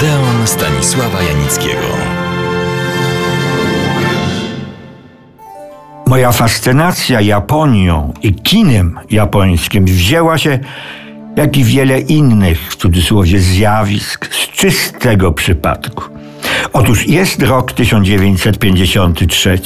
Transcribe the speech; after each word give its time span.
Odeon 0.00 0.46
Stanisława 0.46 1.22
Janickiego. 1.22 1.86
Moja 6.06 6.32
fascynacja 6.32 7.20
Japonią 7.20 8.12
i 8.22 8.34
kinem 8.34 9.00
japońskim 9.10 9.84
wzięła 9.84 10.38
się, 10.38 10.58
jak 11.36 11.56
i 11.56 11.64
wiele 11.64 12.00
innych, 12.00 12.72
w 12.72 12.76
cudzysłowie, 12.76 13.40
zjawisk 13.40 14.34
z 14.34 14.48
czystego 14.48 15.32
przypadku. 15.32 16.04
Otóż 16.72 17.06
jest 17.06 17.42
rok 17.42 17.72
1953. 17.72 19.58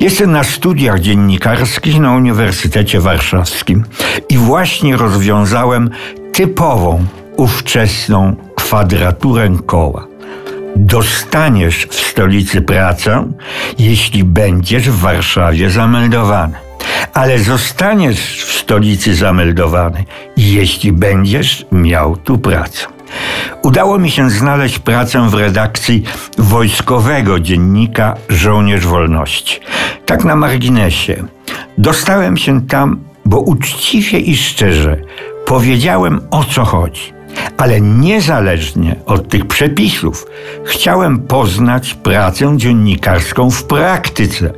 Jestem 0.00 0.32
na 0.32 0.44
studiach 0.44 1.00
dziennikarskich 1.00 1.98
na 1.98 2.12
Uniwersytecie 2.12 3.00
Warszawskim 3.00 3.84
i 4.28 4.38
właśnie 4.38 4.96
rozwiązałem 4.96 5.90
typową, 6.32 7.06
ówczesną 7.36 8.36
kwadraturę 8.64 9.50
koła. 9.66 10.06
Dostaniesz 10.76 11.86
w 11.86 11.94
stolicy 11.94 12.62
pracę, 12.62 13.32
jeśli 13.78 14.24
będziesz 14.24 14.90
w 14.90 14.98
Warszawie 14.98 15.70
zameldowany. 15.70 16.54
Ale 17.14 17.38
zostaniesz 17.38 18.44
w 18.44 18.52
stolicy 18.52 19.14
zameldowany, 19.14 20.04
jeśli 20.36 20.92
będziesz 20.92 21.66
miał 21.72 22.16
tu 22.16 22.38
pracę. 22.38 22.86
Udało 23.62 23.98
mi 23.98 24.10
się 24.10 24.30
znaleźć 24.30 24.78
pracę 24.78 25.28
w 25.30 25.34
redakcji 25.34 26.04
wojskowego 26.38 27.40
dziennika 27.40 28.14
Żołnierz 28.28 28.86
Wolności. 28.86 29.60
Tak 30.06 30.24
na 30.24 30.36
marginesie. 30.36 31.24
Dostałem 31.78 32.36
się 32.36 32.66
tam, 32.66 33.00
bo 33.24 33.40
uczciwie 33.40 34.18
i 34.18 34.36
szczerze 34.36 34.96
powiedziałem 35.46 36.20
o 36.30 36.44
co 36.44 36.64
chodzi. 36.64 37.13
Ale 37.56 37.80
niezależnie 37.80 38.96
od 39.06 39.28
tych 39.28 39.46
przepisów, 39.46 40.26
chciałem 40.64 41.18
poznać 41.18 41.94
pracę 41.94 42.52
dziennikarską 42.56 43.50
w 43.50 43.64
praktyce, 43.64 44.50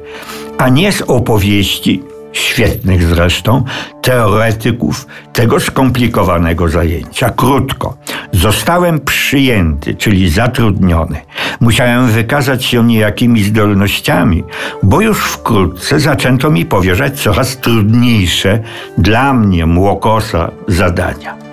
a 0.58 0.68
nie 0.68 0.92
z 0.92 1.02
opowieści 1.02 2.02
świetnych 2.36 3.02
zresztą, 3.02 3.64
teoretyków 4.02 5.06
tego 5.32 5.60
skomplikowanego 5.60 6.68
zajęcia. 6.68 7.30
Krótko, 7.30 7.96
zostałem 8.32 9.00
przyjęty, 9.00 9.94
czyli 9.94 10.30
zatrudniony. 10.30 11.20
Musiałem 11.60 12.06
wykazać 12.06 12.64
się 12.64 12.84
niejakimi 12.84 13.42
zdolnościami, 13.42 14.44
bo 14.82 15.00
już 15.00 15.18
wkrótce 15.18 16.00
zaczęto 16.00 16.50
mi 16.50 16.66
powierzać 16.66 17.20
coraz 17.20 17.56
trudniejsze 17.56 18.60
dla 18.98 19.32
mnie, 19.32 19.66
młokosa, 19.66 20.50
zadania. 20.68 21.45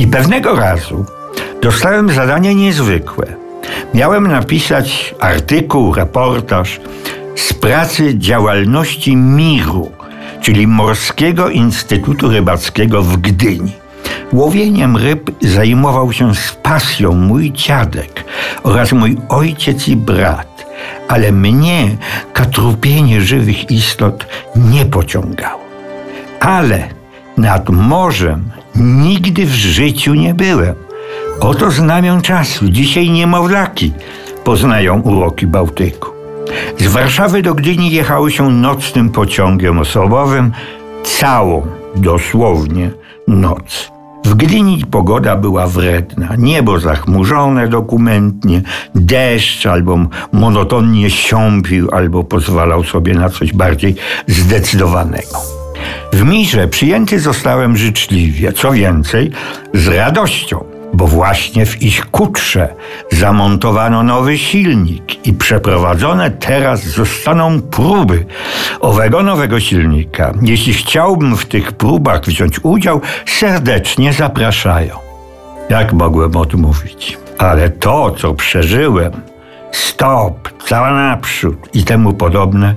I 0.00 0.06
pewnego 0.06 0.56
razu 0.56 1.04
dostałem 1.62 2.10
zadanie 2.10 2.54
niezwykłe. 2.54 3.26
Miałem 3.94 4.26
napisać 4.26 5.14
artykuł, 5.20 5.94
reportaż 5.94 6.80
z 7.36 7.52
pracy 7.52 8.18
działalności 8.18 9.16
Miru, 9.16 9.90
czyli 10.40 10.66
Morskiego 10.66 11.48
Instytutu 11.48 12.28
Rybackiego 12.28 13.02
w 13.02 13.16
Gdyni. 13.16 13.72
Łowieniem 14.32 14.96
ryb 14.96 15.30
zajmował 15.42 16.12
się 16.12 16.34
z 16.34 16.52
pasją 16.52 17.12
mój 17.12 17.52
dziadek 17.52 18.24
oraz 18.62 18.92
mój 18.92 19.16
ojciec 19.28 19.88
i 19.88 19.96
brat, 19.96 20.66
ale 21.08 21.32
mnie 21.32 21.96
katrupienie 22.32 23.20
żywych 23.20 23.70
istot 23.70 24.26
nie 24.56 24.86
pociągało. 24.86 25.64
Ale 26.40 26.88
nad 27.36 27.68
morzem 27.68 28.50
nigdy 28.76 29.46
w 29.46 29.54
życiu 29.54 30.14
nie 30.14 30.34
byłem. 30.34 30.74
Oto 31.40 31.70
znamion 31.70 32.22
czasu. 32.22 32.68
Dzisiaj 32.68 33.10
niemowlaki 33.10 33.92
poznają 34.44 35.00
uroki 35.00 35.46
Bałtyku. 35.46 36.10
Z 36.78 36.86
Warszawy 36.86 37.42
do 37.42 37.54
Gdyni 37.54 37.90
jechało 37.90 38.30
się 38.30 38.50
nocnym 38.50 39.10
pociągiem 39.10 39.78
osobowym 39.78 40.52
całą, 41.04 41.66
dosłownie, 41.96 42.90
noc. 43.28 43.90
W 44.24 44.34
Gdyni 44.34 44.84
pogoda 44.90 45.36
była 45.36 45.66
wredna, 45.66 46.28
niebo 46.38 46.80
zachmurzone 46.80 47.68
dokumentnie, 47.68 48.62
deszcz 48.94 49.66
albo 49.66 49.98
monotonnie 50.32 51.10
siąpił, 51.10 51.88
albo 51.92 52.24
pozwalał 52.24 52.84
sobie 52.84 53.14
na 53.14 53.28
coś 53.28 53.52
bardziej 53.52 53.94
zdecydowanego. 54.26 55.59
W 56.12 56.24
Mirze 56.24 56.68
przyjęty 56.68 57.20
zostałem 57.20 57.76
życzliwie, 57.76 58.52
co 58.52 58.72
więcej, 58.72 59.30
z 59.74 59.88
radością 59.88 60.64
bo 60.92 61.06
właśnie 61.06 61.66
w 61.66 61.82
ich 61.82 62.10
kutrze 62.10 62.74
zamontowano 63.12 64.02
nowy 64.02 64.38
silnik 64.38 65.26
i 65.26 65.32
przeprowadzone 65.32 66.30
teraz 66.30 66.84
zostaną 66.84 67.62
próby 67.62 68.26
owego 68.80 69.22
nowego 69.22 69.60
silnika. 69.60 70.32
Jeśli 70.42 70.72
chciałbym 70.72 71.36
w 71.36 71.46
tych 71.46 71.72
próbach 71.72 72.24
wziąć 72.24 72.64
udział, 72.64 73.00
serdecznie 73.26 74.12
zapraszają. 74.12 74.96
Jak 75.68 75.92
mogłem 75.92 76.36
odmówić? 76.36 77.18
Ale 77.38 77.70
to, 77.70 78.10
co 78.10 78.34
przeżyłem, 78.34 79.12
stop, 79.72 80.48
cała 80.66 80.92
naprzód 80.92 81.56
i 81.74 81.84
temu 81.84 82.12
podobne, 82.12 82.74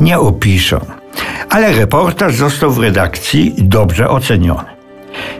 nie 0.00 0.18
opiszą. 0.18 0.97
Ale 1.50 1.72
reportaż 1.72 2.34
został 2.34 2.70
w 2.70 2.78
redakcji 2.78 3.54
dobrze 3.58 4.08
oceniony. 4.08 4.78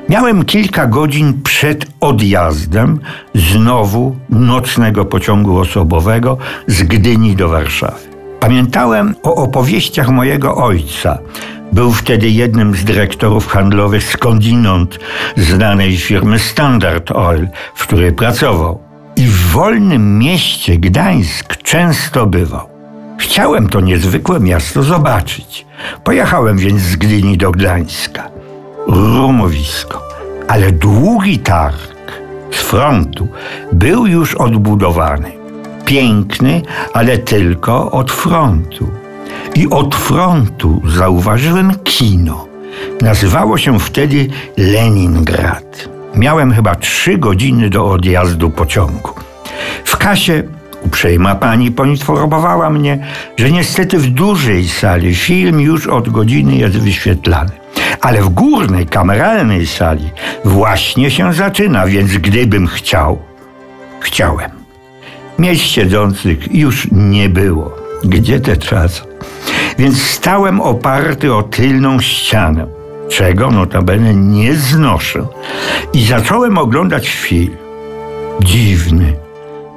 Miałem 0.08 0.44
kilka 0.44 0.86
godzin 0.86 1.40
przed 1.44 1.86
odjazdem 2.00 3.00
znowu 3.34 4.16
nocnego 4.30 5.04
pociągu 5.04 5.58
osobowego 5.58 6.38
z 6.66 6.82
Gdyni 6.82 7.36
do 7.36 7.48
Warszawy. 7.48 8.08
Pamiętałem 8.40 9.14
o 9.22 9.34
opowieściach 9.34 10.08
mojego 10.08 10.56
ojca. 10.56 11.18
Był 11.72 11.92
wtedy 11.92 12.28
jednym 12.30 12.74
z 12.74 12.84
dyrektorów 12.84 13.48
handlowych 13.48 14.04
skądinąd 14.04 14.98
znanej 15.36 15.96
firmy 15.96 16.38
Standard 16.38 17.10
Oil, 17.10 17.48
w 17.74 17.86
której 17.86 18.12
pracował. 18.12 18.80
I 19.16 19.26
w 19.26 19.46
wolnym 19.46 20.18
mieście 20.18 20.76
Gdańsk 20.76 21.56
często 21.62 22.26
bywał. 22.26 22.67
Chciałem 23.18 23.68
to 23.68 23.80
niezwykłe 23.80 24.40
miasto 24.40 24.82
zobaczyć. 24.82 25.66
Pojechałem 26.04 26.58
więc 26.58 26.80
z 26.80 26.96
Gdyni 26.96 27.38
do 27.38 27.50
Gdańska 27.50 28.30
rumowisko. 28.86 30.08
Ale 30.48 30.72
długi 30.72 31.38
targ 31.38 31.98
z 32.50 32.56
frontu 32.56 33.28
był 33.72 34.06
już 34.06 34.34
odbudowany. 34.34 35.32
Piękny, 35.84 36.62
ale 36.94 37.18
tylko 37.18 37.90
od 37.90 38.12
frontu. 38.12 38.90
I 39.54 39.70
od 39.70 39.94
frontu 39.94 40.82
zauważyłem 40.86 41.72
kino. 41.84 42.46
Nazywało 43.00 43.58
się 43.58 43.78
wtedy 43.78 44.28
Leningrad. 44.56 45.88
Miałem 46.14 46.52
chyba 46.52 46.74
trzy 46.74 47.18
godziny 47.18 47.70
do 47.70 47.86
odjazdu 47.90 48.50
pociągu. 48.50 49.10
W 49.84 49.96
kasie 49.96 50.42
uprzejma 50.98 51.34
pani 51.34 51.70
poinformowała 51.70 52.70
mnie, 52.70 53.06
że 53.36 53.50
niestety 53.50 53.98
w 53.98 54.06
dużej 54.06 54.68
sali 54.68 55.14
film 55.14 55.60
już 55.60 55.86
od 55.86 56.08
godziny 56.08 56.56
jest 56.56 56.78
wyświetlany 56.78 57.50
ale 58.00 58.22
w 58.22 58.28
górnej, 58.28 58.86
kameralnej 58.86 59.66
sali 59.66 60.10
właśnie 60.44 61.10
się 61.10 61.32
zaczyna, 61.32 61.86
więc 61.86 62.16
gdybym 62.16 62.66
chciał, 62.66 63.18
chciałem. 64.00 64.50
Miejsc 65.38 65.64
siedzących 65.64 66.54
już 66.54 66.88
nie 66.92 67.28
było. 67.28 67.76
Gdzie 68.04 68.40
te 68.40 68.56
czas? 68.56 69.04
Więc 69.78 70.02
stałem 70.02 70.60
oparty 70.60 71.34
o 71.34 71.42
tylną 71.42 72.00
ścianę, 72.00 72.66
czego 73.08 73.50
notabene 73.50 74.14
nie 74.14 74.54
znoszę, 74.54 75.26
i 75.92 76.04
zacząłem 76.04 76.58
oglądać 76.58 77.08
film. 77.08 77.56
Dziwny. 78.40 79.27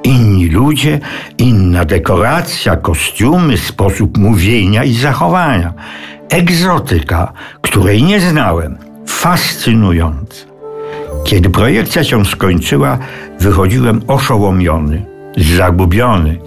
Inni 0.03 0.49
ludzie, 0.49 0.99
inna 1.37 1.85
dekoracja, 1.85 2.75
kostiumy, 2.75 3.57
sposób 3.57 4.17
mówienia 4.17 4.83
i 4.83 4.93
zachowania 4.93 5.73
egzotyka, 6.31 7.33
której 7.61 8.03
nie 8.03 8.19
znałem, 8.19 8.77
fascynująca. 9.07 10.45
Kiedy 11.23 11.49
projekcja 11.49 12.03
się 12.03 12.25
skończyła, 12.25 12.97
wychodziłem 13.39 14.01
oszołomiony, 14.07 15.05
zagubiony, 15.37 16.37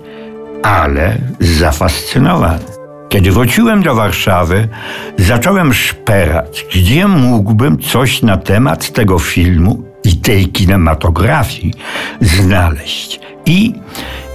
ale 0.63 1.19
zafascynowany. 1.41 2.65
Kiedy 3.09 3.31
wróciłem 3.31 3.83
do 3.83 3.95
Warszawy, 3.95 4.69
zacząłem 5.19 5.75
szperać, 5.75 6.67
gdzie 6.75 7.09
mógłbym 7.09 7.79
coś 7.79 8.23
na 8.23 8.37
temat 8.37 8.93
tego 8.93 9.19
filmu 9.19 9.94
i 10.05 10.17
tej 10.17 10.49
kinematografii 10.49 11.75
znaleźć. 12.21 13.21
I 13.47 13.75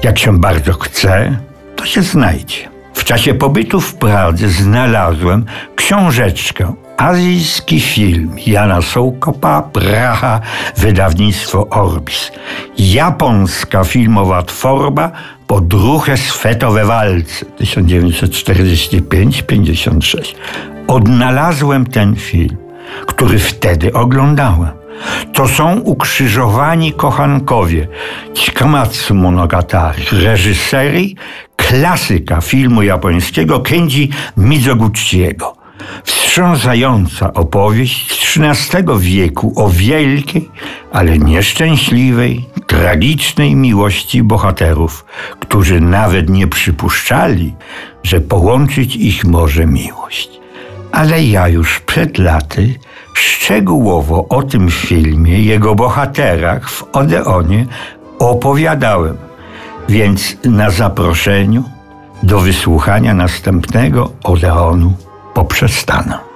jak 0.04 0.20
się 0.20 0.40
bardzo 0.40 0.74
chce, 0.74 1.38
to 1.76 1.86
się 1.86 2.02
znajdzie. 2.02 2.70
W 2.94 3.04
czasie 3.04 3.34
pobytu 3.34 3.82
w 3.82 3.96
Pradze 3.96 4.50
znalazłem 4.50 5.46
książeczkę 5.76 6.74
azijski 6.98 7.82
film 7.82 8.36
Jana 8.48 8.82
Sołkopa, 8.82 9.62
Praha, 9.62 10.42
wydawnictwo 10.78 11.70
Orbis. 11.70 12.32
Japońska 12.78 13.84
filmowa 13.84 14.44
tworba 14.44 15.12
Podruche 15.48 16.18
swetowe 16.18 16.86
walce 16.86 17.46
1945-56. 17.46 20.36
Odnalazłem 20.88 21.86
ten 21.86 22.16
film, 22.16 22.58
który 23.06 23.40
wtedy 23.40 23.94
oglądałem. 23.94 24.79
To 25.34 25.48
są 25.48 25.80
ukrzyżowani 25.80 26.94
kochankowie 26.94 27.88
Chikamatsu 28.36 29.16
Monogatari, 29.16 30.04
reżyserii 30.12 31.16
klasyka 31.56 32.42
filmu 32.42 32.82
japońskiego 32.82 33.60
Kenji 33.60 34.10
Mizoguchiego. 34.38 35.60
Wstrząsająca 36.04 37.34
opowieść 37.34 38.30
z 38.30 38.38
XIII 38.38 38.84
wieku 39.00 39.54
o 39.56 39.70
wielkiej, 39.70 40.50
ale 40.92 41.18
nieszczęśliwej, 41.18 42.46
tragicznej 42.68 43.56
miłości 43.56 44.24
bohaterów, 44.24 45.06
którzy 45.40 45.82
nawet 45.82 46.30
nie 46.30 46.48
przypuszczali, 46.48 47.54
że 48.04 48.22
połączyć 48.22 48.96
ich 48.96 49.26
może 49.26 49.66
miłość. 49.66 50.30
Ale 50.92 51.24
ja 51.24 51.48
już 51.48 51.80
przed 51.80 52.18
laty 52.18 52.76
szczegółowo 53.50 54.26
o 54.30 54.44
tym 54.44 54.70
filmie, 54.70 55.44
jego 55.44 55.76
bohaterach 55.76 56.70
w 56.70 56.84
Odeonie 56.94 57.66
opowiadałem. 58.20 59.18
Więc 59.90 60.38
na 60.46 60.70
zaproszeniu 60.70 61.64
do 62.24 62.40
wysłuchania 62.40 63.14
następnego 63.14 64.12
Odeonu 64.24 64.94
poprzestanę. 65.34 66.29